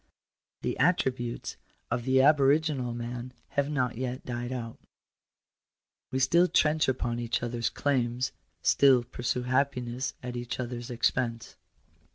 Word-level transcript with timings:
The 0.63 0.79
attributes 0.79 1.57
of 1.91 2.05
the 2.05 2.23
aboriginal 2.23 2.91
man 2.91 3.33
have 3.49 3.69
not 3.69 3.99
yet 3.99 4.25
died 4.25 4.51
out 4.51 4.79
We 6.09 6.17
still 6.17 6.47
trench 6.47 6.87
upon 6.87 7.19
each 7.19 7.43
other's 7.43 7.69
claims— 7.69 8.31
still 8.63 9.03
pursue 9.03 9.43
happiness 9.43 10.15
at 10.23 10.35
each 10.35 10.59
other 10.59 10.77
s 10.79 10.89
expense. 10.89 11.55